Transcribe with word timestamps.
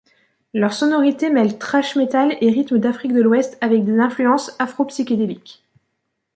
Leurs 0.55 0.73
sonorités 0.73 1.29
mêlent 1.29 1.59
thrash 1.59 1.95
metal 1.95 2.35
et 2.41 2.49
rythmes 2.49 2.79
d’Afrique 2.79 3.13
de 3.13 3.21
l’Ouest 3.21 3.59
avec 3.61 3.85
des 3.85 3.99
influences 3.99 4.51
afro-psychédéliques. 4.57 5.63